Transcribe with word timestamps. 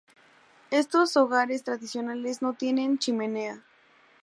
Estos 0.71 1.15
hogares 1.15 1.63
tradicionales 1.63 2.41
no 2.41 2.53
tienen 2.55 2.97
chimenea. 2.97 3.63